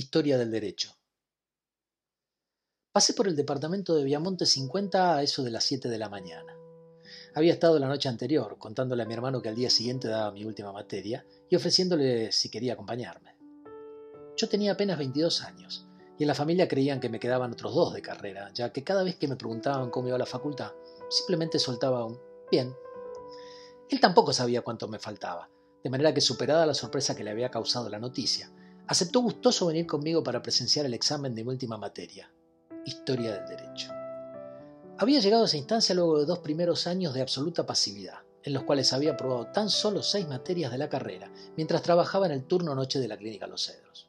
Historia 0.00 0.38
del 0.38 0.50
Derecho. 0.50 0.96
Pasé 2.90 3.12
por 3.12 3.28
el 3.28 3.36
departamento 3.36 3.94
de 3.94 4.02
Viamonte 4.02 4.46
50 4.46 5.16
a 5.16 5.22
eso 5.22 5.42
de 5.42 5.50
las 5.50 5.64
7 5.64 5.90
de 5.90 5.98
la 5.98 6.08
mañana. 6.08 6.56
Había 7.34 7.52
estado 7.52 7.78
la 7.78 7.86
noche 7.86 8.08
anterior 8.08 8.56
contándole 8.58 9.02
a 9.02 9.06
mi 9.06 9.12
hermano 9.12 9.42
que 9.42 9.50
al 9.50 9.56
día 9.56 9.68
siguiente 9.68 10.08
daba 10.08 10.32
mi 10.32 10.46
última 10.46 10.72
materia 10.72 11.26
y 11.50 11.54
ofreciéndole 11.54 12.32
si 12.32 12.48
quería 12.48 12.72
acompañarme. 12.72 13.36
Yo 14.38 14.48
tenía 14.48 14.72
apenas 14.72 14.96
22 14.96 15.42
años 15.42 15.86
y 16.18 16.22
en 16.22 16.28
la 16.28 16.34
familia 16.34 16.66
creían 16.66 16.98
que 16.98 17.10
me 17.10 17.20
quedaban 17.20 17.52
otros 17.52 17.74
dos 17.74 17.92
de 17.92 18.00
carrera, 18.00 18.50
ya 18.54 18.72
que 18.72 18.82
cada 18.82 19.02
vez 19.02 19.16
que 19.16 19.28
me 19.28 19.36
preguntaban 19.36 19.90
cómo 19.90 20.08
iba 20.08 20.16
la 20.16 20.24
facultad, 20.24 20.72
simplemente 21.10 21.58
soltaba 21.58 22.06
un 22.06 22.18
bien. 22.50 22.74
Él 23.90 24.00
tampoco 24.00 24.32
sabía 24.32 24.62
cuánto 24.62 24.88
me 24.88 24.98
faltaba, 24.98 25.50
de 25.84 25.90
manera 25.90 26.14
que 26.14 26.22
superada 26.22 26.64
la 26.64 26.72
sorpresa 26.72 27.14
que 27.14 27.22
le 27.22 27.32
había 27.32 27.50
causado 27.50 27.90
la 27.90 27.98
noticia, 27.98 28.50
aceptó 28.90 29.20
gustoso 29.20 29.66
venir 29.66 29.86
conmigo 29.86 30.20
para 30.24 30.42
presenciar 30.42 30.84
el 30.84 30.94
examen 30.94 31.32
de 31.32 31.44
mi 31.44 31.50
última 31.50 31.76
materia, 31.76 32.28
Historia 32.84 33.34
del 33.34 33.46
Derecho. 33.46 33.88
Había 34.98 35.20
llegado 35.20 35.44
a 35.44 35.46
esa 35.46 35.58
instancia 35.58 35.94
luego 35.94 36.18
de 36.18 36.26
dos 36.26 36.40
primeros 36.40 36.88
años 36.88 37.14
de 37.14 37.20
absoluta 37.20 37.64
pasividad, 37.64 38.18
en 38.42 38.52
los 38.52 38.64
cuales 38.64 38.92
había 38.92 39.12
aprobado 39.12 39.46
tan 39.52 39.70
solo 39.70 40.02
seis 40.02 40.26
materias 40.26 40.72
de 40.72 40.78
la 40.78 40.88
carrera, 40.88 41.30
mientras 41.56 41.82
trabajaba 41.82 42.26
en 42.26 42.32
el 42.32 42.48
turno 42.48 42.74
noche 42.74 42.98
de 42.98 43.06
la 43.06 43.16
Clínica 43.16 43.46
Los 43.46 43.64
Cedros. 43.64 44.08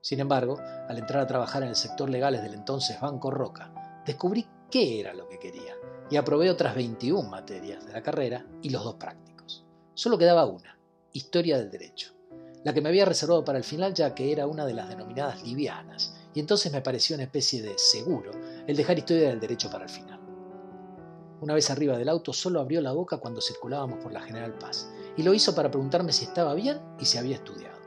Sin 0.00 0.18
embargo, 0.18 0.58
al 0.88 0.98
entrar 0.98 1.22
a 1.22 1.28
trabajar 1.28 1.62
en 1.62 1.68
el 1.68 1.76
sector 1.76 2.10
legales 2.10 2.42
del 2.42 2.54
entonces 2.54 3.00
Banco 3.00 3.30
Roca, 3.30 4.02
descubrí 4.04 4.44
qué 4.72 4.98
era 4.98 5.14
lo 5.14 5.28
que 5.28 5.38
quería 5.38 5.76
y 6.10 6.16
aprobé 6.16 6.50
otras 6.50 6.74
21 6.74 7.28
materias 7.28 7.86
de 7.86 7.92
la 7.92 8.02
carrera 8.02 8.44
y 8.60 8.70
los 8.70 8.82
dos 8.82 8.96
prácticos. 8.96 9.64
Solo 9.94 10.18
quedaba 10.18 10.46
una, 10.46 10.76
Historia 11.12 11.58
del 11.58 11.70
Derecho, 11.70 12.15
la 12.66 12.74
que 12.74 12.80
me 12.80 12.88
había 12.88 13.04
reservado 13.04 13.44
para 13.44 13.58
el 13.58 13.64
final 13.64 13.94
ya 13.94 14.12
que 14.12 14.32
era 14.32 14.48
una 14.48 14.66
de 14.66 14.74
las 14.74 14.88
denominadas 14.88 15.40
livianas, 15.44 16.16
y 16.34 16.40
entonces 16.40 16.72
me 16.72 16.80
pareció 16.80 17.14
una 17.14 17.22
especie 17.22 17.62
de 17.62 17.78
seguro 17.78 18.32
el 18.66 18.76
dejar 18.76 18.98
Historia 18.98 19.28
del 19.28 19.38
Derecho 19.38 19.70
para 19.70 19.84
el 19.84 19.88
final. 19.88 20.18
Una 21.40 21.54
vez 21.54 21.70
arriba 21.70 21.96
del 21.96 22.08
auto 22.08 22.32
solo 22.32 22.58
abrió 22.58 22.80
la 22.80 22.90
boca 22.90 23.18
cuando 23.18 23.40
circulábamos 23.40 24.02
por 24.02 24.12
la 24.12 24.20
General 24.20 24.52
Paz, 24.58 24.90
y 25.16 25.22
lo 25.22 25.32
hizo 25.32 25.54
para 25.54 25.70
preguntarme 25.70 26.12
si 26.12 26.24
estaba 26.24 26.54
bien 26.54 26.80
y 26.98 27.04
si 27.04 27.18
había 27.18 27.36
estudiado. 27.36 27.78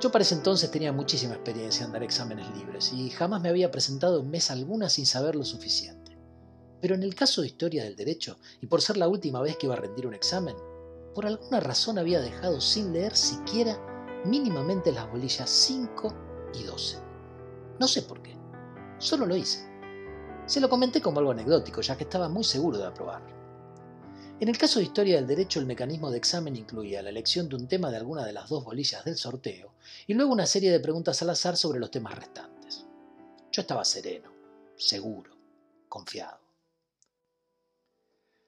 Yo 0.00 0.10
para 0.10 0.22
ese 0.22 0.36
entonces 0.36 0.70
tenía 0.70 0.94
muchísima 0.94 1.34
experiencia 1.34 1.84
en 1.84 1.92
dar 1.92 2.02
exámenes 2.02 2.48
libres 2.56 2.94
y 2.94 3.10
jamás 3.10 3.42
me 3.42 3.50
había 3.50 3.70
presentado 3.70 4.20
en 4.20 4.30
mesa 4.30 4.54
alguna 4.54 4.88
sin 4.88 5.04
saber 5.04 5.36
lo 5.36 5.44
suficiente. 5.44 6.16
Pero 6.80 6.94
en 6.94 7.02
el 7.02 7.14
caso 7.14 7.42
de 7.42 7.48
historia 7.48 7.84
del 7.84 7.94
derecho, 7.94 8.38
y 8.62 8.68
por 8.68 8.80
ser 8.80 8.96
la 8.96 9.08
última 9.08 9.42
vez 9.42 9.58
que 9.58 9.66
iba 9.66 9.74
a 9.74 9.80
rendir 9.80 10.06
un 10.06 10.14
examen, 10.14 10.56
por 11.14 11.26
alguna 11.26 11.60
razón 11.60 11.98
había 11.98 12.20
dejado 12.20 12.60
sin 12.60 12.92
leer 12.92 13.16
siquiera 13.16 13.78
mínimamente 14.24 14.92
las 14.92 15.10
bolillas 15.10 15.50
5 15.50 16.14
y 16.54 16.64
12. 16.64 16.98
No 17.78 17.88
sé 17.88 18.02
por 18.02 18.22
qué, 18.22 18.36
solo 18.98 19.26
lo 19.26 19.36
hice. 19.36 19.68
Se 20.46 20.60
lo 20.60 20.68
comenté 20.68 21.00
como 21.00 21.20
algo 21.20 21.32
anecdótico, 21.32 21.80
ya 21.80 21.96
que 21.96 22.04
estaba 22.04 22.28
muy 22.28 22.44
seguro 22.44 22.78
de 22.78 22.86
aprobar. 22.86 23.22
En 24.40 24.48
el 24.48 24.58
caso 24.58 24.80
de 24.80 24.86
historia 24.86 25.16
del 25.16 25.26
derecho, 25.26 25.60
el 25.60 25.66
mecanismo 25.66 26.10
de 26.10 26.18
examen 26.18 26.56
incluía 26.56 27.02
la 27.02 27.10
elección 27.10 27.48
de 27.48 27.56
un 27.56 27.68
tema 27.68 27.90
de 27.90 27.98
alguna 27.98 28.24
de 28.24 28.32
las 28.32 28.48
dos 28.48 28.64
bolillas 28.64 29.04
del 29.04 29.16
sorteo 29.16 29.74
y 30.06 30.14
luego 30.14 30.32
una 30.32 30.46
serie 30.46 30.72
de 30.72 30.80
preguntas 30.80 31.22
al 31.22 31.30
azar 31.30 31.56
sobre 31.56 31.78
los 31.78 31.90
temas 31.92 32.16
restantes. 32.16 32.84
Yo 33.52 33.62
estaba 33.62 33.84
sereno, 33.84 34.32
seguro, 34.76 35.30
confiado. 35.88 36.40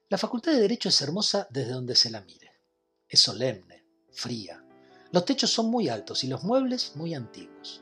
La 0.09 0.19
Facultad 0.19 0.53
de 0.53 0.61
Derecho 0.61 0.89
es 0.89 1.01
hermosa 1.01 1.47
desde 1.51 1.73
donde 1.73 1.95
se 1.95 2.11
la 2.11 2.21
mire. 2.23 2.44
Es 3.15 3.21
solemne, 3.21 3.85
fría. 4.11 4.61
Los 5.13 5.25
techos 5.25 5.49
son 5.49 5.71
muy 5.71 5.89
altos 5.89 6.25
y 6.25 6.27
los 6.27 6.43
muebles 6.43 6.97
muy 6.97 7.15
antiguos. 7.15 7.81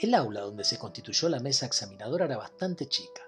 El 0.00 0.14
aula 0.14 0.40
donde 0.40 0.64
se 0.64 0.78
constituyó 0.78 1.28
la 1.28 1.38
mesa 1.38 1.66
examinadora 1.66 2.24
era 2.24 2.38
bastante 2.38 2.88
chica. 2.88 3.20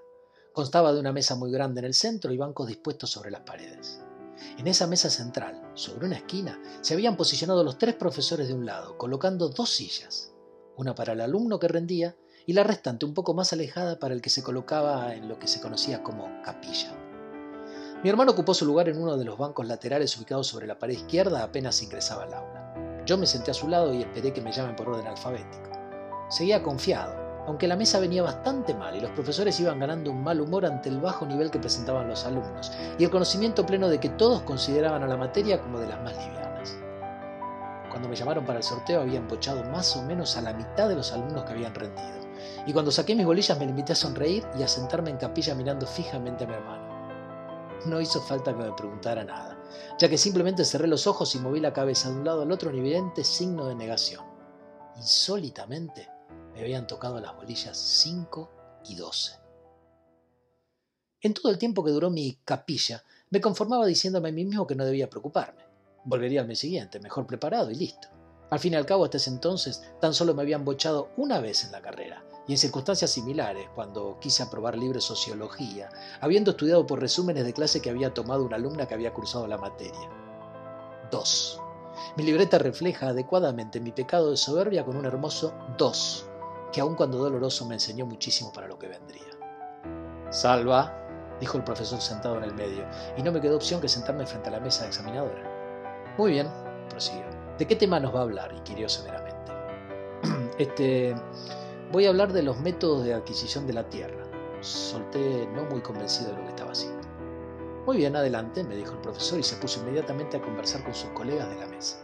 Constaba 0.55 0.95
de 0.95 1.01
una 1.01 1.13
mesa 1.13 1.35
muy 1.35 1.53
grande 1.53 1.81
en 1.81 1.85
el 1.85 1.93
centro 1.93 2.33
y 2.33 2.39
bancos 2.39 2.69
dispuestos 2.69 3.11
sobre 3.11 3.31
las 3.31 3.43
paredes. 3.43 4.01
En 4.57 4.67
esa 4.67 4.87
mesa 4.87 5.11
central, 5.11 5.61
sobre 5.75 6.07
una 6.07 6.17
esquina, 6.17 6.59
se 6.81 6.95
habían 6.95 7.19
posicionado 7.19 7.63
los 7.63 7.77
tres 7.77 7.97
profesores 7.97 8.49
de 8.49 8.55
un 8.55 8.65
lado, 8.65 8.97
colocando 8.97 9.51
dos 9.51 9.69
sillas, 9.69 10.33
una 10.75 10.95
para 10.95 11.13
el 11.13 11.21
alumno 11.21 11.59
que 11.59 11.69
rendía 11.69 12.17
y 12.47 12.55
la 12.55 12.65
restante 12.65 13.05
un 13.05 13.13
poco 13.13 13.35
más 13.35 13.53
alejada 13.53 13.99
para 13.99 14.15
el 14.15 14.23
que 14.23 14.31
se 14.31 14.43
colocaba 14.43 15.15
en 15.15 15.29
lo 15.29 15.39
que 15.39 15.49
se 15.49 15.61
conocía 15.61 16.03
como 16.03 16.41
capilla. 16.43 16.97
Mi 18.03 18.11
hermano 18.11 18.33
ocupó 18.33 18.53
su 18.53 18.67
lugar 18.67 18.91
en 18.91 19.01
uno 19.03 19.17
de 19.17 19.25
los 19.25 19.39
bancos 19.39 19.67
laterales 19.67 20.17
ubicados 20.19 20.47
sobre 20.47 20.67
la 20.67 20.79
pared 20.79 20.95
izquierda 20.95 21.43
apenas 21.43 21.83
ingresaba 21.83 22.25
al 22.25 22.35
aula. 22.35 23.03
Yo 23.07 23.17
me 23.17 23.27
senté 23.27 23.53
a 23.53 23.55
su 23.55 23.69
lado 23.69 23.95
y 23.95 24.03
esperé 24.03 24.35
que 24.35 24.43
me 24.43 24.53
llamen 24.53 24.77
por 24.77 24.91
orden 24.91 25.07
alfabético. 25.07 25.71
Seguía 26.29 26.63
confiado, 26.63 27.15
aunque 27.47 27.67
la 27.67 27.77
mesa 27.77 27.99
venía 27.99 28.23
bastante 28.23 28.75
mal 28.75 28.95
y 28.95 29.01
los 29.01 29.13
profesores 29.13 29.59
iban 29.61 29.81
ganando 29.81 30.11
un 30.11 30.23
mal 30.23 30.41
humor 30.41 30.67
ante 30.67 30.91
el 30.91 31.01
bajo 31.01 31.25
nivel 31.25 31.51
que 31.51 31.59
presentaban 31.59 32.09
los 32.09 32.27
alumnos 32.27 32.71
y 32.99 33.05
el 33.05 33.11
conocimiento 33.11 33.65
pleno 33.65 33.89
de 33.89 33.99
que 33.99 34.11
todos 34.11 34.43
consideraban 34.43 35.03
a 35.03 35.09
la 35.09 35.17
materia 35.17 35.61
como 35.61 35.79
de 35.79 35.89
las 35.89 36.03
más 36.03 36.13
livianas. 36.17 36.77
Cuando 37.89 38.11
me 38.11 38.17
llamaron 38.17 38.45
para 38.45 38.59
el 38.59 38.65
sorteo 38.65 39.01
había 39.01 39.19
empochado 39.19 39.65
más 39.65 39.97
o 39.97 40.03
menos 40.03 40.37
a 40.37 40.43
la 40.43 40.53
mitad 40.53 40.89
de 40.89 40.97
los 40.97 41.13
alumnos 41.13 41.45
que 41.45 41.53
habían 41.53 41.75
rendido, 41.75 42.27
y 42.67 42.73
cuando 42.75 42.91
saqué 42.91 43.15
mis 43.15 43.25
bolillas 43.25 43.59
me 43.59 43.65
limité 43.65 43.95
a 43.95 43.97
sonreír 43.97 44.45
y 44.59 44.63
a 44.63 44.69
sentarme 44.69 45.11
en 45.11 45.17
capilla 45.17 45.55
mirando 45.55 45.87
fijamente 45.87 46.45
a 46.45 46.47
mi 46.47 46.55
hermano. 46.55 46.86
No 47.87 48.01
hizo 48.01 48.21
falta 48.21 48.53
que 48.53 48.65
me 48.65 48.73
preguntara 48.73 49.23
nada, 49.23 49.57
ya 49.97 50.09
que 50.09 50.19
simplemente 50.19 50.65
cerré 50.65 50.89
los 50.89 51.07
ojos 51.07 51.33
y 51.37 51.39
moví 51.39 51.61
la 51.61 51.73
cabeza 51.73 52.11
de 52.11 52.17
un 52.17 52.25
lado 52.25 52.43
al 52.43 52.51
otro 52.51 52.71
en 52.71 52.79
evidente 52.79 53.23
signo 53.23 53.67
de 53.67 53.77
negación. 53.77 54.25
Insólitamente, 54.97 56.09
me 56.53 56.63
habían 56.63 56.89
tocado 56.89 57.21
las 57.21 57.37
bolillas 57.37 57.79
5 57.79 58.83
y 58.89 58.97
12. 58.97 59.39
En 61.21 61.33
todo 61.33 61.53
el 61.53 61.59
tiempo 61.59 61.85
que 61.85 61.93
duró 61.93 62.11
mi 62.11 62.41
capilla, 62.45 63.05
me 63.31 63.41
conformaba 63.41 63.87
diciéndome 63.87 64.31
a 64.31 64.33
mí 64.33 64.45
mismo 64.45 64.67
que 64.67 64.75
no 64.75 64.85
debía 64.85 65.09
preocuparme. 65.09 65.65
Volvería 66.05 66.41
al 66.41 66.49
mes 66.49 66.59
siguiente, 66.59 66.99
mejor 66.99 67.25
preparado 67.25 67.71
y 67.71 67.77
listo. 67.77 68.09
Al 68.51 68.59
fin 68.59 68.75
y 68.75 68.77
al 68.77 68.87
cabo, 68.87 69.05
hasta 69.05 69.17
ese 69.17 69.31
entonces, 69.31 69.83
tan 70.01 70.15
solo 70.15 70.35
me 70.35 70.43
habían 70.43 70.65
bochado 70.65 71.09
una 71.17 71.41
vez 71.41 71.65
en 71.65 71.73
la 71.73 71.81
carrera, 71.81 72.25
y 72.47 72.53
en 72.53 72.59
circunstancias 72.59 73.11
similares, 73.11 73.69
cuando 73.75 74.19
quise 74.21 74.43
aprobar 74.43 74.79
libre 74.79 75.01
sociología, 75.01 75.89
habiendo 76.21 76.53
estudiado 76.53 76.87
por 76.87 77.01
resúmenes 77.01 77.45
de 77.45 77.53
clase 77.53 77.83
que 77.83 77.91
había 77.91 78.15
tomado 78.15 78.45
una 78.45 78.57
alumna 78.57 78.87
que 78.87 78.95
había 78.95 79.13
cursado 79.13 79.47
la 79.47 79.59
materia. 79.59 80.11
2. 81.11 81.61
Mi 82.17 82.23
libreta 82.23 82.59
refleja 82.59 83.09
adecuadamente 83.09 83.81
mi 83.81 83.93
pecado 83.93 84.31
de 84.31 84.37
soberbia 84.37 84.85
con 84.85 84.97
un 84.97 85.07
hermoso 85.07 85.53
2 85.77 86.31
que 86.73 86.81
aun 86.81 86.95
cuando 86.95 87.19
doloroso 87.19 87.65
me 87.65 87.75
enseñó 87.75 88.07
muchísimo 88.07 88.53
para 88.53 88.69
lo 88.69 88.79
que 88.79 88.89
vendría. 88.89 89.23
Salva, 90.31 90.93
dijo 91.41 91.57
el 91.57 91.65
profesor 91.65 92.01
sentado 92.01 92.37
en 92.39 92.45
el 92.45 92.55
medio, 92.55 92.85
y 93.17 93.23
no 93.23 93.33
me 93.33 93.41
quedó 93.41 93.57
opción 93.57 93.81
que 93.81 93.89
sentarme 93.89 94.27
frente 94.27 94.49
a 94.49 94.53
la 94.53 94.61
mesa 94.61 94.87
examinadora. 94.87 96.15
Muy 96.19 96.33
bien, 96.33 96.49
prosiguió. 96.91 97.36
¿De 97.59 97.67
qué 97.67 97.77
tema 97.77 97.99
nos 98.01 98.15
va 98.15 98.21
a 98.21 98.23
hablar? 98.23 98.53
inquirió 98.55 98.89
severamente. 98.89 99.53
este. 100.59 101.15
Voy 101.93 102.07
a 102.07 102.09
hablar 102.09 102.33
de 102.33 102.43
los 102.43 102.59
métodos 102.61 103.05
de 103.05 103.15
adquisición 103.15 103.67
de 103.67 103.73
la 103.73 103.89
tierra. 103.89 104.25
Solté 104.61 105.47
no 105.55 105.65
muy 105.67 105.81
convencido 105.81 106.31
de 106.31 106.37
lo 106.37 106.43
que 106.43 106.49
estaba 106.49 106.73
haciendo. 106.73 107.07
Muy 107.87 107.99
bien, 107.99 108.17
adelante, 108.17 108.65
me 108.65 108.75
dijo 108.75 108.95
el 108.95 109.01
profesor 109.01 109.39
y 109.39 109.45
se 109.45 109.57
puso 109.57 109.81
inmediatamente 109.81 110.37
a 110.37 110.43
conversar 110.43 110.83
con 110.83 110.93
sus 110.93 111.11
colegas 111.11 111.49
de 111.49 111.55
la 111.55 111.67
mesa. 111.67 112.03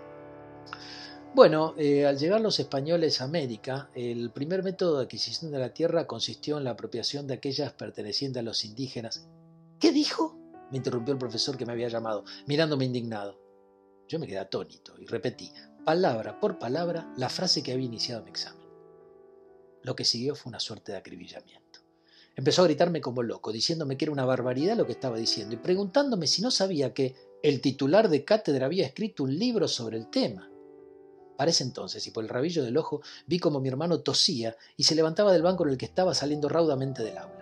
Bueno, 1.34 1.74
eh, 1.76 2.06
al 2.06 2.18
llegar 2.18 2.40
los 2.40 2.60
españoles 2.60 3.20
a 3.20 3.24
América, 3.24 3.90
el 3.94 4.30
primer 4.30 4.62
método 4.62 4.98
de 4.98 5.04
adquisición 5.04 5.50
de 5.50 5.58
la 5.58 5.74
tierra 5.74 6.06
consistió 6.06 6.58
en 6.58 6.64
la 6.64 6.70
apropiación 6.70 7.26
de 7.26 7.34
aquellas 7.34 7.72
pertenecientes 7.72 8.40
a 8.40 8.44
los 8.44 8.64
indígenas. 8.64 9.26
¿Qué 9.80 9.90
dijo? 9.92 10.38
me 10.70 10.78
interrumpió 10.78 11.12
el 11.12 11.18
profesor 11.18 11.56
que 11.58 11.66
me 11.66 11.72
había 11.72 11.88
llamado, 11.88 12.24
mirándome 12.46 12.86
indignado. 12.86 13.41
Yo 14.08 14.18
me 14.18 14.26
quedé 14.26 14.38
atónito 14.38 14.94
y 14.98 15.06
repetí, 15.06 15.52
palabra 15.84 16.38
por 16.38 16.58
palabra, 16.58 17.12
la 17.16 17.28
frase 17.28 17.62
que 17.62 17.72
había 17.72 17.86
iniciado 17.86 18.22
mi 18.22 18.30
examen. 18.30 18.66
Lo 19.82 19.96
que 19.96 20.04
siguió 20.04 20.34
fue 20.34 20.50
una 20.50 20.60
suerte 20.60 20.92
de 20.92 20.98
acribillamiento. 20.98 21.80
Empezó 22.34 22.62
a 22.62 22.66
gritarme 22.66 23.00
como 23.00 23.22
loco, 23.22 23.52
diciéndome 23.52 23.96
que 23.96 24.06
era 24.06 24.12
una 24.12 24.24
barbaridad 24.24 24.76
lo 24.76 24.86
que 24.86 24.92
estaba 24.92 25.16
diciendo 25.18 25.54
y 25.54 25.58
preguntándome 25.58 26.26
si 26.26 26.40
no 26.40 26.50
sabía 26.50 26.94
que 26.94 27.14
el 27.42 27.60
titular 27.60 28.08
de 28.08 28.24
cátedra 28.24 28.66
había 28.66 28.86
escrito 28.86 29.24
un 29.24 29.38
libro 29.38 29.68
sobre 29.68 29.98
el 29.98 30.08
tema. 30.08 30.48
Para 31.36 31.50
ese 31.50 31.64
entonces, 31.64 32.06
y 32.06 32.10
por 32.10 32.22
el 32.22 32.30
rabillo 32.30 32.62
del 32.62 32.76
ojo, 32.76 33.02
vi 33.26 33.38
como 33.38 33.60
mi 33.60 33.68
hermano 33.68 34.00
tosía 34.00 34.56
y 34.76 34.84
se 34.84 34.94
levantaba 34.94 35.32
del 35.32 35.42
banco 35.42 35.64
en 35.64 35.70
el 35.70 35.78
que 35.78 35.86
estaba 35.86 36.14
saliendo 36.14 36.48
raudamente 36.48 37.02
del 37.02 37.18
aula. 37.18 37.41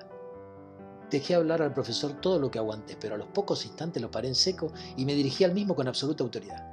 Dejé 1.10 1.34
hablar 1.34 1.60
al 1.60 1.74
profesor 1.74 2.20
todo 2.20 2.38
lo 2.38 2.50
que 2.50 2.58
aguanté, 2.58 2.96
pero 3.00 3.16
a 3.16 3.18
los 3.18 3.26
pocos 3.28 3.66
instantes 3.66 4.00
lo 4.00 4.10
paré 4.10 4.28
en 4.28 4.34
seco 4.36 4.72
y 4.96 5.04
me 5.04 5.14
dirigí 5.14 5.42
al 5.42 5.54
mismo 5.54 5.74
con 5.74 5.88
absoluta 5.88 6.22
autoridad. 6.22 6.70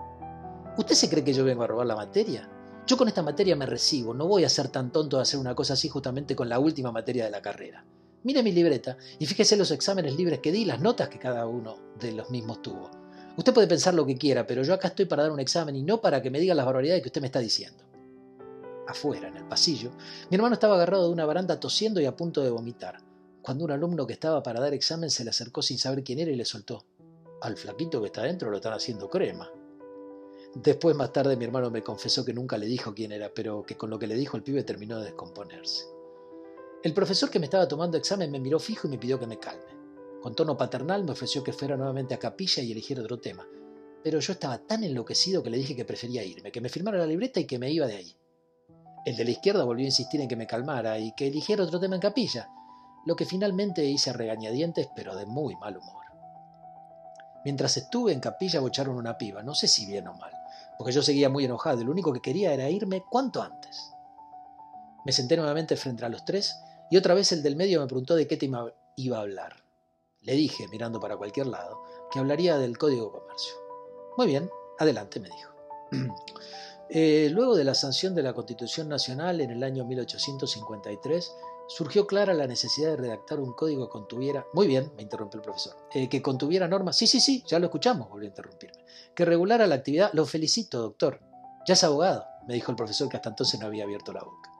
¿Usted 0.77 0.93
se 0.93 1.09
cree 1.09 1.23
que 1.23 1.33
yo 1.33 1.43
vengo 1.43 1.63
a 1.63 1.67
robar 1.67 1.87
la 1.87 1.95
materia? 1.95 2.47
Yo 2.85 2.97
con 2.97 3.07
esta 3.07 3.23
materia 3.23 3.55
me 3.55 3.65
recibo, 3.65 4.13
no 4.13 4.27
voy 4.27 4.43
a 4.43 4.49
ser 4.49 4.67
tan 4.67 4.91
tonto 4.91 5.17
de 5.17 5.23
hacer 5.23 5.39
una 5.39 5.55
cosa 5.55 5.73
así 5.73 5.89
justamente 5.89 6.35
con 6.35 6.49
la 6.49 6.59
última 6.59 6.91
materia 6.91 7.25
de 7.25 7.31
la 7.31 7.41
carrera. 7.41 7.83
Mire 8.23 8.43
mi 8.43 8.51
libreta 8.51 8.97
y 9.17 9.25
fíjese 9.25 9.57
los 9.57 9.71
exámenes 9.71 10.15
libres 10.15 10.39
que 10.39 10.51
di 10.51 10.65
las 10.65 10.81
notas 10.81 11.09
que 11.09 11.17
cada 11.17 11.47
uno 11.47 11.77
de 11.99 12.11
los 12.11 12.29
mismos 12.29 12.61
tuvo. 12.61 12.91
Usted 13.37 13.53
puede 13.53 13.67
pensar 13.67 13.93
lo 13.93 14.05
que 14.05 14.17
quiera, 14.17 14.45
pero 14.45 14.63
yo 14.63 14.73
acá 14.73 14.89
estoy 14.89 15.05
para 15.05 15.23
dar 15.23 15.31
un 15.31 15.39
examen 15.39 15.75
y 15.75 15.83
no 15.83 15.99
para 15.99 16.21
que 16.21 16.29
me 16.29 16.39
diga 16.39 16.55
las 16.55 16.65
barbaridades 16.65 17.01
que 17.01 17.09
usted 17.09 17.21
me 17.21 17.27
está 17.27 17.39
diciendo. 17.39 17.83
afuera, 18.87 19.27
en 19.27 19.37
el 19.37 19.47
pasillo, 19.47 19.91
mi 20.29 20.35
hermano 20.35 20.53
estaba 20.53 20.75
agarrado 20.75 21.07
de 21.07 21.13
una 21.13 21.25
baranda 21.25 21.59
tosiendo 21.59 21.99
y 21.99 22.05
a 22.05 22.15
punto 22.15 22.41
de 22.41 22.49
vomitar, 22.49 22.99
cuando 23.41 23.65
un 23.65 23.71
alumno 23.71 24.05
que 24.05 24.13
estaba 24.13 24.43
para 24.43 24.59
dar 24.59 24.73
examen 24.73 25.09
se 25.09 25.23
le 25.23 25.29
acercó 25.29 25.61
sin 25.61 25.77
saber 25.77 26.03
quién 26.03 26.19
era 26.19 26.31
y 26.31 26.35
le 26.35 26.45
soltó. 26.45 26.85
Al 27.41 27.55
flaquito 27.57 28.01
que 28.01 28.07
está 28.07 28.23
dentro 28.23 28.49
lo 28.49 28.57
están 28.57 28.73
haciendo 28.73 29.09
crema. 29.09 29.49
Después, 30.55 30.95
más 30.95 31.13
tarde, 31.13 31.37
mi 31.37 31.45
hermano 31.45 31.69
me 31.69 31.83
confesó 31.83 32.25
que 32.25 32.33
nunca 32.33 32.57
le 32.57 32.65
dijo 32.65 32.93
quién 32.93 33.11
era, 33.11 33.31
pero 33.33 33.63
que 33.63 33.77
con 33.77 33.89
lo 33.89 33.99
que 33.99 34.07
le 34.07 34.15
dijo 34.15 34.37
el 34.37 34.43
pibe 34.43 34.63
terminó 34.63 34.97
de 34.97 35.05
descomponerse. 35.05 35.85
El 36.83 36.93
profesor 36.93 37.29
que 37.29 37.39
me 37.39 37.45
estaba 37.45 37.67
tomando 37.67 37.97
examen 37.97 38.31
me 38.31 38.39
miró 38.39 38.59
fijo 38.59 38.87
y 38.87 38.91
me 38.91 38.97
pidió 38.97 39.19
que 39.19 39.27
me 39.27 39.39
calme. 39.39 39.75
Con 40.21 40.35
tono 40.35 40.57
paternal 40.57 41.03
me 41.03 41.11
ofreció 41.11 41.43
que 41.43 41.53
fuera 41.53 41.77
nuevamente 41.77 42.13
a 42.13 42.19
capilla 42.19 42.63
y 42.63 42.71
eligiera 42.71 43.01
otro 43.01 43.19
tema, 43.19 43.47
pero 44.03 44.19
yo 44.19 44.33
estaba 44.33 44.57
tan 44.57 44.83
enloquecido 44.83 45.43
que 45.43 45.49
le 45.49 45.57
dije 45.57 45.75
que 45.75 45.85
prefería 45.85 46.23
irme, 46.23 46.51
que 46.51 46.61
me 46.61 46.69
firmara 46.69 46.97
la 46.97 47.05
libreta 47.05 47.39
y 47.39 47.45
que 47.45 47.59
me 47.59 47.71
iba 47.71 47.87
de 47.87 47.97
ahí. 47.97 48.15
El 49.05 49.15
de 49.15 49.25
la 49.25 49.31
izquierda 49.31 49.63
volvió 49.63 49.83
a 49.83 49.87
insistir 49.87 50.21
en 50.21 50.27
que 50.27 50.35
me 50.35 50.47
calmara 50.47 50.99
y 50.99 51.13
que 51.15 51.27
eligiera 51.27 51.63
otro 51.63 51.79
tema 51.79 51.95
en 51.95 52.01
capilla, 52.01 52.49
lo 53.07 53.15
que 53.15 53.25
finalmente 53.25 53.83
hice 53.85 54.11
a 54.11 54.13
regañadientes 54.13 54.89
pero 54.95 55.15
de 55.15 55.25
muy 55.25 55.55
mal 55.55 55.77
humor. 55.77 56.05
Mientras 57.43 57.77
estuve 57.77 58.13
en 58.13 58.19
capilla 58.19 58.59
bocharon 58.59 58.97
una 58.97 59.17
piba, 59.17 59.41
no 59.41 59.55
sé 59.55 59.67
si 59.67 59.85
bien 59.85 60.07
o 60.07 60.13
mal 60.13 60.31
porque 60.77 60.93
yo 60.93 61.01
seguía 61.01 61.29
muy 61.29 61.45
enojado 61.45 61.81
y 61.81 61.85
lo 61.85 61.91
único 61.91 62.13
que 62.13 62.21
quería 62.21 62.53
era 62.53 62.69
irme 62.69 63.03
cuanto 63.09 63.41
antes. 63.41 63.91
Me 65.05 65.11
senté 65.11 65.35
nuevamente 65.35 65.75
frente 65.75 66.05
a 66.05 66.09
los 66.09 66.23
tres 66.23 66.59
y 66.91 66.97
otra 66.97 67.13
vez 67.13 67.31
el 67.31 67.41
del 67.41 67.55
medio 67.55 67.81
me 67.81 67.87
preguntó 67.87 68.15
de 68.15 68.27
qué 68.27 68.37
tema 68.37 68.71
iba 68.95 69.17
a 69.17 69.21
hablar. 69.21 69.55
Le 70.21 70.33
dije, 70.33 70.67
mirando 70.67 70.99
para 70.99 71.17
cualquier 71.17 71.47
lado, 71.47 71.81
que 72.11 72.19
hablaría 72.19 72.57
del 72.57 72.77
Código 72.77 73.05
de 73.05 73.11
Comercio. 73.11 73.55
Muy 74.17 74.27
bien, 74.27 74.49
adelante, 74.79 75.19
me 75.19 75.29
dijo. 75.29 75.51
Eh, 76.89 77.27
luego 77.33 77.57
de 77.57 77.65
la 77.65 77.75
sanción 77.75 78.15
de 78.15 78.23
la 78.23 78.31
Constitución 78.31 78.87
Nacional 78.87 79.41
en 79.41 79.51
el 79.51 79.61
año 79.61 79.83
1853, 79.83 81.35
surgió 81.67 82.07
clara 82.07 82.33
la 82.33 82.47
necesidad 82.47 82.91
de 82.91 82.97
redactar 82.97 83.39
un 83.39 83.53
código 83.53 83.87
que 83.87 83.91
contuviera. 83.91 84.45
Muy 84.53 84.67
bien, 84.67 84.91
me 84.95 85.03
interrumpió 85.03 85.39
el 85.39 85.43
profesor. 85.43 85.75
Eh, 85.93 86.09
que 86.09 86.21
contuviera 86.21 86.67
normas. 86.67 86.95
Sí, 86.95 87.07
sí, 87.07 87.19
sí, 87.19 87.43
ya 87.45 87.59
lo 87.59 87.65
escuchamos, 87.65 88.09
volvió 88.09 88.27
a 88.27 88.29
interrumpirme. 88.29 88.83
Que 89.13 89.25
regulara 89.25 89.67
la 89.67 89.75
actividad. 89.75 90.11
Lo 90.13 90.25
felicito, 90.25 90.81
doctor. 90.81 91.21
Ya 91.67 91.73
es 91.73 91.83
abogado, 91.83 92.25
me 92.47 92.53
dijo 92.53 92.71
el 92.71 92.77
profesor 92.77 93.09
que 93.09 93.17
hasta 93.17 93.29
entonces 93.29 93.59
no 93.59 93.67
había 93.67 93.83
abierto 93.83 94.13
la 94.13 94.23
boca. 94.23 94.51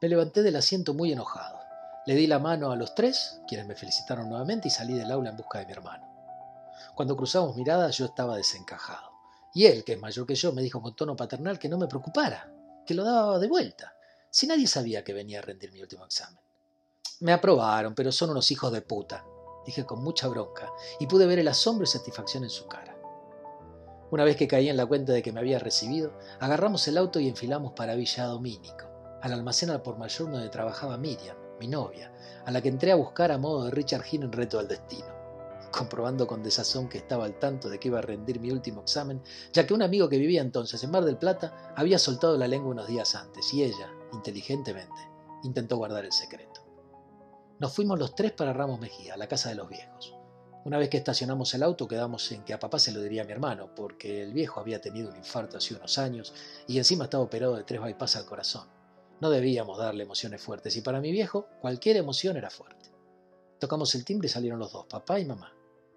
Me 0.00 0.08
levanté 0.08 0.42
del 0.42 0.56
asiento 0.56 0.94
muy 0.94 1.12
enojado. 1.12 1.58
Le 2.06 2.14
di 2.14 2.26
la 2.26 2.38
mano 2.38 2.70
a 2.70 2.76
los 2.76 2.94
tres, 2.94 3.40
quienes 3.46 3.66
me 3.66 3.74
felicitaron 3.74 4.28
nuevamente, 4.28 4.68
y 4.68 4.70
salí 4.70 4.94
del 4.94 5.10
aula 5.10 5.30
en 5.30 5.36
busca 5.36 5.58
de 5.58 5.66
mi 5.66 5.72
hermano. 5.72 6.06
Cuando 6.94 7.16
cruzamos 7.16 7.56
miradas 7.56 7.98
yo 7.98 8.06
estaba 8.06 8.36
desencajado. 8.36 9.10
Y 9.52 9.66
él, 9.66 9.84
que 9.84 9.94
es 9.94 10.00
mayor 10.00 10.26
que 10.26 10.36
yo, 10.36 10.52
me 10.52 10.62
dijo 10.62 10.80
con 10.80 10.94
tono 10.94 11.16
paternal 11.16 11.58
que 11.58 11.68
no 11.68 11.76
me 11.76 11.88
preocupara, 11.88 12.50
que 12.86 12.94
lo 12.94 13.04
daba 13.04 13.38
de 13.38 13.48
vuelta 13.48 13.92
si 14.30 14.46
nadie 14.46 14.66
sabía 14.66 15.04
que 15.04 15.12
venía 15.12 15.40
a 15.40 15.42
rendir 15.42 15.72
mi 15.72 15.80
último 15.80 16.04
examen? 16.04 16.40
Me 17.20 17.32
aprobaron, 17.32 17.94
pero 17.94 18.12
son 18.12 18.30
unos 18.30 18.50
hijos 18.50 18.72
de 18.72 18.80
puta, 18.80 19.24
dije 19.66 19.84
con 19.84 20.02
mucha 20.02 20.28
bronca, 20.28 20.72
y 20.98 21.06
pude 21.06 21.26
ver 21.26 21.38
el 21.38 21.48
asombro 21.48 21.84
y 21.84 21.88
satisfacción 21.88 22.44
en 22.44 22.50
su 22.50 22.66
cara. 22.66 22.96
Una 24.10 24.24
vez 24.24 24.36
que 24.36 24.48
caí 24.48 24.68
en 24.68 24.76
la 24.76 24.86
cuenta 24.86 25.12
de 25.12 25.22
que 25.22 25.32
me 25.32 25.40
había 25.40 25.58
recibido, 25.58 26.12
agarramos 26.40 26.86
el 26.88 26.98
auto 26.98 27.20
y 27.20 27.28
enfilamos 27.28 27.72
para 27.72 27.94
Villa 27.94 28.24
Domínico, 28.24 28.86
al 29.20 29.32
almacén 29.32 29.70
al 29.70 29.82
por 29.82 29.98
mayor 29.98 30.30
donde 30.30 30.48
trabajaba 30.48 30.96
Miriam, 30.96 31.36
mi 31.58 31.68
novia, 31.68 32.12
a 32.46 32.50
la 32.50 32.62
que 32.62 32.68
entré 32.68 32.92
a 32.92 32.96
buscar 32.96 33.30
a 33.32 33.38
modo 33.38 33.64
de 33.64 33.70
Richard 33.70 34.02
Gere 34.02 34.24
en 34.24 34.32
Reto 34.32 34.58
al 34.58 34.68
Destino 34.68 35.20
comprobando 35.70 36.26
con 36.26 36.42
desazón 36.42 36.88
que 36.88 36.98
estaba 36.98 37.24
al 37.24 37.38
tanto 37.38 37.68
de 37.68 37.78
que 37.78 37.88
iba 37.88 37.98
a 37.98 38.02
rendir 38.02 38.40
mi 38.40 38.50
último 38.50 38.82
examen, 38.82 39.22
ya 39.52 39.66
que 39.66 39.74
un 39.74 39.82
amigo 39.82 40.08
que 40.08 40.18
vivía 40.18 40.42
entonces 40.42 40.82
en 40.82 40.90
Mar 40.90 41.04
del 41.04 41.16
Plata 41.16 41.72
había 41.76 41.98
soltado 41.98 42.36
la 42.36 42.48
lengua 42.48 42.72
unos 42.72 42.88
días 42.88 43.14
antes 43.14 43.52
y 43.54 43.62
ella, 43.62 43.90
inteligentemente, 44.12 45.08
intentó 45.42 45.76
guardar 45.76 46.04
el 46.04 46.12
secreto. 46.12 46.64
Nos 47.58 47.74
fuimos 47.74 47.98
los 47.98 48.14
tres 48.14 48.32
para 48.32 48.52
Ramos 48.52 48.80
Mejía, 48.80 49.16
la 49.16 49.28
casa 49.28 49.50
de 49.50 49.54
los 49.54 49.68
viejos. 49.68 50.14
Una 50.64 50.78
vez 50.78 50.90
que 50.90 50.98
estacionamos 50.98 51.54
el 51.54 51.62
auto 51.62 51.88
quedamos 51.88 52.30
en 52.32 52.44
que 52.44 52.52
a 52.52 52.58
papá 52.58 52.78
se 52.78 52.92
lo 52.92 53.00
diría 53.00 53.22
a 53.22 53.24
mi 53.24 53.32
hermano, 53.32 53.74
porque 53.74 54.22
el 54.22 54.32
viejo 54.34 54.60
había 54.60 54.80
tenido 54.80 55.10
un 55.10 55.16
infarto 55.16 55.56
hace 55.56 55.74
unos 55.74 55.96
años 55.98 56.34
y 56.66 56.76
encima 56.78 57.04
estaba 57.04 57.24
operado 57.24 57.56
de 57.56 57.64
tres 57.64 57.80
bypass 57.80 58.16
al 58.16 58.26
corazón. 58.26 58.68
No 59.20 59.30
debíamos 59.30 59.78
darle 59.78 60.04
emociones 60.04 60.42
fuertes 60.42 60.76
y 60.76 60.82
para 60.82 61.00
mi 61.00 61.12
viejo 61.12 61.48
cualquier 61.60 61.96
emoción 61.96 62.36
era 62.36 62.50
fuerte. 62.50 62.90
Tocamos 63.58 63.94
el 63.94 64.04
timbre 64.04 64.26
y 64.26 64.30
salieron 64.30 64.58
los 64.58 64.72
dos, 64.72 64.86
papá 64.86 65.18
y 65.18 65.24
mamá. 65.24 65.54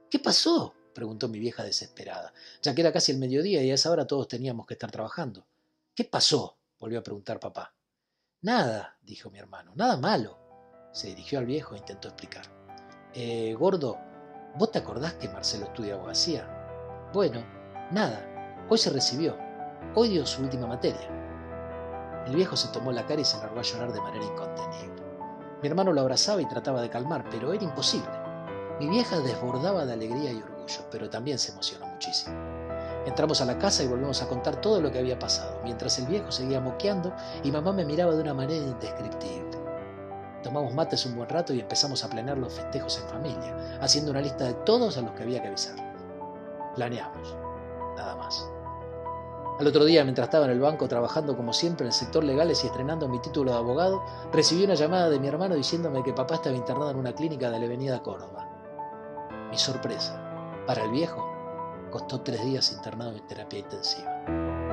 ¿Qué 0.09 0.19
pasó? 0.19 0.73
preguntó 0.93 1.27
mi 1.27 1.39
vieja 1.39 1.63
desesperada, 1.63 2.33
ya 2.61 2.75
que 2.75 2.81
era 2.81 2.93
casi 2.93 3.11
el 3.11 3.17
mediodía 3.17 3.63
y 3.63 3.71
a 3.71 3.73
esa 3.73 3.91
hora 3.91 4.07
todos 4.07 4.27
teníamos 4.27 4.65
que 4.67 4.75
estar 4.75 4.91
trabajando. 4.91 5.45
¿Qué 5.95 6.03
pasó? 6.03 6.57
volvió 6.79 6.99
a 6.99 7.03
preguntar 7.03 7.39
papá. 7.39 7.73
Nada, 8.43 8.97
dijo 9.05 9.29
mi 9.29 9.39
hermano, 9.39 9.71
nada 9.73 9.95
malo. 9.95 10.37
Se 10.91 11.07
dirigió 11.07 11.39
al 11.39 11.45
viejo 11.45 11.75
e 11.75 11.77
intentó 11.77 12.09
explicar. 12.09 12.43
Eh, 13.13 13.55
gordo, 13.57 13.97
¿vos 14.55 14.69
te 14.69 14.79
acordás 14.79 15.13
que 15.13 15.29
Marcelo 15.29 15.67
estudia 15.67 15.93
abogacía? 15.93 17.09
Bueno, 17.13 17.41
nada, 17.91 18.65
hoy 18.69 18.77
se 18.77 18.89
recibió, 18.89 19.37
hoy 19.95 20.09
dio 20.09 20.25
su 20.25 20.41
última 20.41 20.67
materia. 20.67 21.07
El 22.27 22.35
viejo 22.35 22.57
se 22.57 22.67
tomó 22.67 22.91
la 22.91 23.05
cara 23.05 23.21
y 23.21 23.25
se 23.25 23.37
largó 23.37 23.61
a 23.61 23.63
llorar 23.63 23.93
de 23.93 24.01
manera 24.01 24.25
incontenible. 24.25 25.03
Mi 25.61 25.69
hermano 25.69 25.93
lo 25.93 26.01
abrazaba 26.01 26.41
y 26.41 26.45
trataba 26.45 26.81
de 26.81 26.89
calmar, 26.89 27.23
pero 27.31 27.53
era 27.53 27.63
imposible. 27.63 28.11
Mi 28.77 28.89
vieja 28.89 29.21
desbordaba 29.21 29.85
de 29.85 29.93
alegría 29.93 30.33
y 30.33 30.41
orgullo, 30.41 30.85
pero 30.91 31.09
también 31.09 31.39
se 31.39 31.53
emocionó 31.53 31.87
muchísimo. 31.87 32.35
Entramos 33.05 33.41
a 33.41 33.45
la 33.45 33.57
casa 33.57 33.83
y 33.83 33.87
volvimos 33.87 34.21
a 34.21 34.27
contar 34.27 34.61
todo 34.61 34.79
lo 34.79 34.91
que 34.91 34.99
había 34.99 35.19
pasado, 35.19 35.59
mientras 35.63 35.99
el 35.99 36.05
viejo 36.05 36.31
seguía 36.31 36.61
moqueando 36.61 37.13
y 37.43 37.51
mamá 37.51 37.73
me 37.73 37.85
miraba 37.85 38.15
de 38.15 38.21
una 38.21 38.33
manera 38.33 38.65
indescriptible. 38.65 39.57
Tomamos 40.41 40.73
mates 40.73 41.05
un 41.05 41.15
buen 41.15 41.29
rato 41.29 41.53
y 41.53 41.59
empezamos 41.59 42.03
a 42.03 42.09
planear 42.09 42.37
los 42.37 42.53
festejos 42.53 42.99
en 42.99 43.07
familia, 43.09 43.77
haciendo 43.81 44.11
una 44.11 44.21
lista 44.21 44.45
de 44.45 44.53
todos 44.65 44.97
a 44.97 45.01
los 45.01 45.11
que 45.11 45.23
había 45.23 45.41
que 45.41 45.49
avisar. 45.49 45.75
Planeamos, 46.75 47.35
nada 47.95 48.15
más. 48.15 48.47
Al 49.59 49.67
otro 49.67 49.85
día, 49.85 50.03
mientras 50.03 50.27
estaba 50.27 50.45
en 50.45 50.51
el 50.51 50.59
banco 50.59 50.87
trabajando 50.87 51.37
como 51.37 51.53
siempre 51.53 51.85
en 51.85 51.87
el 51.87 51.93
sector 51.93 52.23
legales 52.23 52.63
y 52.63 52.67
estrenando 52.67 53.07
mi 53.07 53.19
título 53.19 53.51
de 53.51 53.57
abogado, 53.57 54.01
recibí 54.31 54.63
una 54.63 54.73
llamada 54.73 55.09
de 55.09 55.19
mi 55.19 55.27
hermano 55.27 55.55
diciéndome 55.55 56.03
que 56.03 56.11
papá 56.11 56.35
estaba 56.35 56.55
internado 56.55 56.89
en 56.91 56.97
una 56.97 57.13
clínica 57.13 57.51
de 57.51 57.59
la 57.59 57.65
avenida 57.65 58.01
Córdoba. 58.01 58.49
Mi 59.51 59.57
sorpresa, 59.57 60.19
para 60.65 60.83
el 60.83 60.91
viejo, 60.91 61.32
costó 61.93 62.21
tres 62.21 62.43
días 62.43 62.71
internado 62.71 63.15
en 63.15 63.27
terapia 63.27 63.59
intensiva. 63.59 64.72